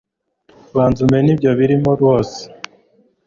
banz 0.75 0.97
umene 1.05 1.29
ibyo 1.35 1.51
birimo 1.59 1.89
rwose 1.97 2.39